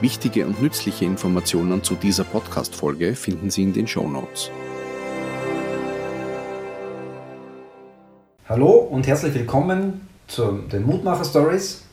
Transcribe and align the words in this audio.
Wichtige 0.00 0.46
und 0.46 0.60
nützliche 0.60 1.04
Informationen 1.04 1.82
zu 1.82 1.94
dieser 1.94 2.24
Podcast-Folge 2.24 3.14
finden 3.14 3.50
Sie 3.50 3.62
in 3.62 3.72
den 3.72 3.86
Show 3.86 4.08
Notes. 4.08 4.50
Hallo 8.48 8.70
und 8.72 9.06
herzlich 9.06 9.34
willkommen 9.34 10.06
zu 10.26 10.58
den 10.70 10.84
Mutmacher 10.84 11.24
Stories. 11.24 11.84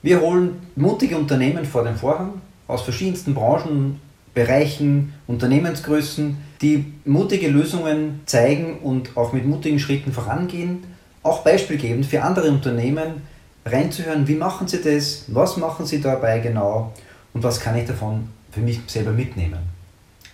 Wir 0.00 0.20
holen 0.20 0.60
mutige 0.76 1.18
Unternehmen 1.18 1.64
vor 1.64 1.82
den 1.82 1.96
Vorhang 1.96 2.40
aus 2.68 2.82
verschiedensten 2.82 3.34
Branchen, 3.34 4.00
Bereichen, 4.32 5.14
Unternehmensgrößen, 5.26 6.36
die 6.62 6.92
mutige 7.04 7.48
Lösungen 7.48 8.20
zeigen 8.26 8.78
und 8.78 9.16
auch 9.16 9.32
mit 9.32 9.44
mutigen 9.44 9.80
Schritten 9.80 10.12
vorangehen, 10.12 10.84
auch 11.24 11.42
beispielgebend 11.42 12.06
für 12.06 12.22
andere 12.22 12.48
Unternehmen 12.48 13.22
reinzuhören, 13.70 14.26
wie 14.26 14.34
machen 14.34 14.68
sie 14.68 14.82
das, 14.82 15.24
was 15.28 15.56
machen 15.56 15.86
sie 15.86 16.00
dabei 16.00 16.40
genau 16.40 16.94
und 17.34 17.42
was 17.42 17.60
kann 17.60 17.76
ich 17.76 17.86
davon 17.86 18.28
für 18.50 18.60
mich 18.60 18.80
selber 18.86 19.12
mitnehmen. 19.12 19.60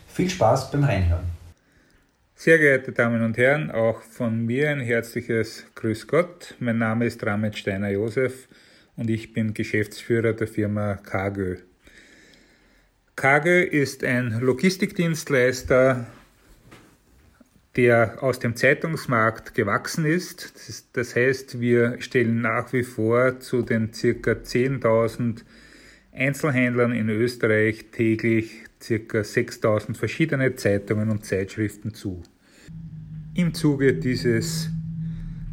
Viel 0.09 0.30
Spaß 0.30 0.70
beim 0.70 0.84
Reinhören. 0.84 1.35
Sehr 2.37 2.59
geehrte 2.59 2.93
Damen 2.93 3.23
und 3.23 3.37
Herren, 3.37 3.71
auch 3.71 4.02
von 4.02 4.45
mir 4.45 4.71
ein 4.71 4.80
herzliches 4.80 5.65
Grüß 5.74 6.07
Gott. 6.07 6.55
Mein 6.59 6.79
Name 6.79 7.07
ist 7.07 7.24
Ramet 7.24 7.57
Steiner 7.57 7.90
Josef 7.90 8.49
und 8.96 9.09
ich 9.09 9.32
bin 9.32 9.55
Geschäftsführer 9.55 10.32
der 10.32 10.49
Firma 10.49 10.96
Cargö. 10.96 11.57
Cargö 13.16 13.62
ist 13.62 14.02
ein 14.02 14.40
Logistikdienstleister, 14.40 16.07
der 17.77 18.23
aus 18.23 18.39
dem 18.39 18.57
Zeitungsmarkt 18.57 19.55
gewachsen 19.55 20.05
ist. 20.05 20.87
Das 20.93 21.17
heißt, 21.17 21.61
wir 21.61 22.01
stellen 22.01 22.41
nach 22.41 22.73
wie 22.73 22.85
vor 22.85 23.41
zu 23.41 23.63
den 23.63 23.93
circa 23.93 24.33
10.000 24.33 25.43
Einzelhändlern 26.13 26.93
in 26.93 27.09
Österreich 27.09 27.87
täglich 27.91 28.65
circa 28.80 29.21
6.000 29.21 29.97
verschiedene 29.97 30.55
Zeitungen 30.55 31.11
und 31.11 31.25
Zeitschriften 31.25 31.95
zu. 31.95 32.23
Im 33.35 33.52
Zuge 33.52 33.95
dieses 33.95 34.71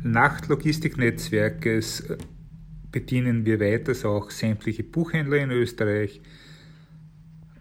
Nachtlogistiknetzwerkes 0.04 2.04
bedienen 2.92 3.46
wir 3.46 3.60
weiters 3.60 4.06
auch 4.06 4.30
sämtliche 4.30 4.84
Buchhändler 4.84 5.38
in 5.38 5.50
Österreich, 5.50 6.22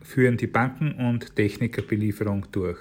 führen 0.02 0.36
die 0.36 0.48
Banken- 0.48 0.92
und 0.92 1.34
Technikerbelieferung 1.36 2.46
durch. 2.52 2.78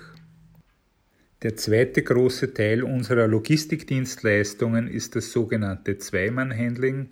Der 1.42 1.56
zweite 1.56 2.04
große 2.04 2.54
Teil 2.54 2.84
unserer 2.84 3.26
Logistikdienstleistungen 3.26 4.90
ist 4.90 5.16
das 5.16 5.32
sogenannte 5.32 5.98
Zweimann-Handling, 5.98 7.08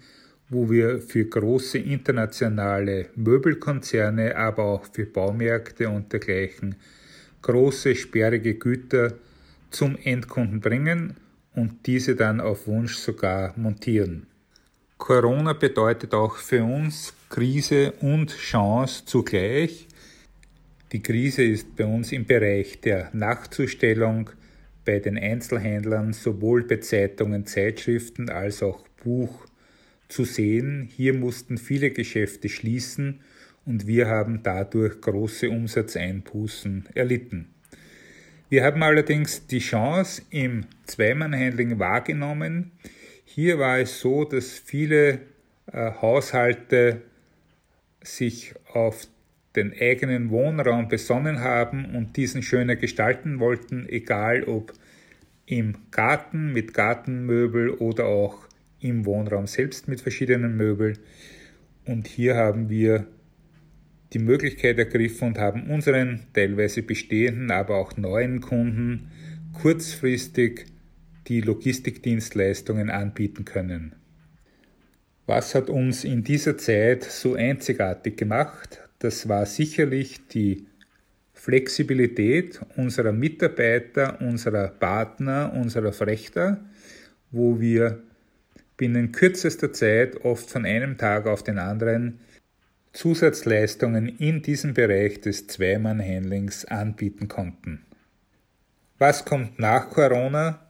wo 0.49 0.69
wir 0.69 0.99
für 0.99 1.23
große 1.23 1.77
internationale 1.77 3.07
Möbelkonzerne, 3.15 4.35
aber 4.35 4.63
auch 4.63 4.85
für 4.91 5.05
Baumärkte 5.05 5.87
und 5.89 6.11
dergleichen 6.11 6.75
große 7.41 7.95
sperrige 7.95 8.55
Güter 8.55 9.13
zum 9.69 9.97
Endkunden 10.03 10.59
bringen 10.59 11.15
und 11.55 11.85
diese 11.85 12.17
dann 12.17 12.41
auf 12.41 12.67
Wunsch 12.67 12.95
sogar 12.95 13.53
montieren. 13.57 14.27
Corona 14.97 15.53
bedeutet 15.53 16.13
auch 16.13 16.35
für 16.35 16.63
uns 16.65 17.13
Krise 17.29 17.93
und 18.01 18.35
Chance 18.35 19.05
zugleich, 19.05 19.87
die 20.91 21.01
Krise 21.01 21.43
ist 21.43 21.75
bei 21.75 21.85
uns 21.85 22.11
im 22.11 22.25
Bereich 22.25 22.79
der 22.79 23.09
Nachzustellung 23.13 24.29
bei 24.85 24.99
den 24.99 25.17
Einzelhändlern 25.17 26.13
sowohl 26.13 26.63
bei 26.63 26.77
Zeitungen, 26.77 27.45
Zeitschriften 27.45 28.29
als 28.29 28.63
auch 28.63 28.87
Buch 29.03 29.45
zu 30.07 30.23
sehen. 30.23 30.87
Hier 30.89 31.13
mussten 31.13 31.57
viele 31.57 31.91
Geschäfte 31.91 32.47
schließen 32.47 33.19
und 33.65 33.85
wir 33.85 34.07
haben 34.07 34.43
dadurch 34.43 35.01
große 35.01 35.49
Umsatzeinbußen 35.49 36.87
erlitten. 36.95 37.49
Wir 38.49 38.63
haben 38.63 38.81
allerdings 38.81 39.45
die 39.45 39.59
Chance 39.59 40.21
im 40.29 40.67
Zweimannhandling 40.85 41.79
wahrgenommen. 41.79 42.71
Hier 43.25 43.59
war 43.59 43.79
es 43.79 43.99
so, 43.99 44.23
dass 44.23 44.53
viele 44.53 45.19
äh, 45.73 45.91
Haushalte 46.01 47.01
sich 48.01 48.53
auf 48.71 49.05
den 49.55 49.73
eigenen 49.79 50.29
Wohnraum 50.29 50.87
besonnen 50.87 51.39
haben 51.39 51.95
und 51.95 52.17
diesen 52.17 52.43
schöner 52.43 52.75
gestalten 52.75 53.39
wollten, 53.39 53.87
egal 53.89 54.43
ob 54.43 54.73
im 55.45 55.75
Garten 55.91 56.51
mit 56.51 56.73
Gartenmöbel 56.73 57.69
oder 57.69 58.05
auch 58.05 58.47
im 58.79 59.05
Wohnraum 59.05 59.47
selbst 59.47 59.87
mit 59.87 60.01
verschiedenen 60.01 60.57
Möbeln. 60.57 60.99
Und 61.85 62.07
hier 62.07 62.35
haben 62.35 62.69
wir 62.69 63.07
die 64.13 64.19
Möglichkeit 64.19 64.77
ergriffen 64.77 65.29
und 65.29 65.37
haben 65.37 65.69
unseren 65.69 66.27
teilweise 66.33 66.83
bestehenden, 66.83 67.51
aber 67.51 67.77
auch 67.77 67.97
neuen 67.97 68.41
Kunden 68.41 69.11
kurzfristig 69.53 70.65
die 71.27 71.41
Logistikdienstleistungen 71.41 72.89
anbieten 72.89 73.43
können. 73.43 73.95
Was 75.25 75.55
hat 75.55 75.69
uns 75.69 76.05
in 76.05 76.23
dieser 76.23 76.57
Zeit 76.57 77.03
so 77.03 77.33
einzigartig 77.33 78.15
gemacht? 78.15 78.86
Das 78.99 79.27
war 79.29 79.45
sicherlich 79.45 80.27
die 80.27 80.67
Flexibilität 81.33 82.59
unserer 82.75 83.11
Mitarbeiter, 83.11 84.19
unserer 84.21 84.69
Partner, 84.69 85.53
unserer 85.53 85.93
Frechter, 85.93 86.65
wo 87.31 87.59
wir 87.59 88.01
binnen 88.75 89.11
kürzester 89.11 89.71
Zeit, 89.71 90.23
oft 90.23 90.49
von 90.49 90.65
einem 90.65 90.97
Tag 90.97 91.27
auf 91.27 91.43
den 91.43 91.59
anderen, 91.59 92.19
Zusatzleistungen 92.93 94.07
in 94.07 94.41
diesem 94.41 94.73
Bereich 94.73 95.21
des 95.21 95.45
Zweimann-Handlings 95.45 96.65
anbieten 96.65 97.27
konnten. 97.27 97.85
Was 98.97 99.25
kommt 99.25 99.59
nach 99.59 99.89
Corona? 99.91 100.67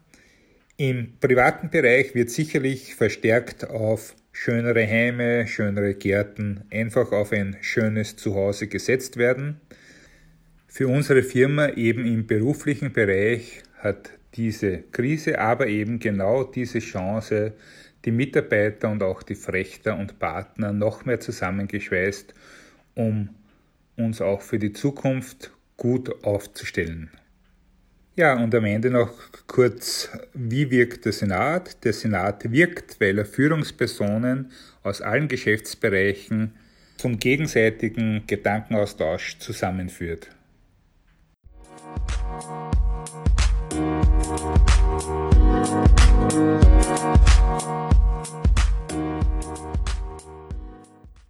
Im 0.75 1.17
privaten 1.19 1.69
Bereich 1.69 2.13
wird 2.13 2.29
sicherlich 2.29 2.95
verstärkt 2.95 3.69
auf 3.69 4.15
schönere 4.39 4.85
Heime, 4.87 5.47
schönere 5.47 5.95
Gärten, 5.95 6.63
einfach 6.71 7.11
auf 7.11 7.31
ein 7.31 7.57
schönes 7.61 8.17
Zuhause 8.17 8.67
gesetzt 8.67 9.17
werden. 9.17 9.59
Für 10.67 10.87
unsere 10.87 11.23
Firma 11.23 11.69
eben 11.69 12.05
im 12.05 12.27
beruflichen 12.27 12.93
Bereich 12.93 13.63
hat 13.79 14.11
diese 14.35 14.83
Krise, 14.91 15.39
aber 15.39 15.65
eben 15.67 15.97
genau 15.97 16.43
diese 16.43 16.79
Chance, 16.79 17.53
die 18.05 18.11
Mitarbeiter 18.11 18.91
und 18.91 19.01
auch 19.01 19.23
die 19.23 19.33
Frechter 19.33 19.97
und 19.97 20.19
Partner 20.19 20.71
noch 20.71 21.03
mehr 21.03 21.19
zusammengeschweißt, 21.19 22.35
um 22.93 23.29
uns 23.97 24.21
auch 24.21 24.41
für 24.41 24.59
die 24.59 24.71
Zukunft 24.71 25.51
gut 25.77 26.23
aufzustellen. 26.23 27.09
Ja, 28.17 28.33
und 28.33 28.55
am 28.55 28.65
Ende 28.65 28.89
noch 28.89 29.11
kurz, 29.45 30.09
wie 30.33 30.71
wirkt 30.71 31.05
der 31.05 31.11
Senat? 31.11 31.83
Der 31.83 31.93
Senat 31.93 32.51
wirkt, 32.51 32.99
weil 32.99 33.19
er 33.19 33.25
Führungspersonen 33.25 34.51
aus 34.81 35.03
allen 35.03 35.27
Geschäftsbereichen 35.27 36.55
zum 36.97 37.19
gegenseitigen 37.19 38.23
Gedankenaustausch 38.25 39.37
zusammenführt. 39.37 40.29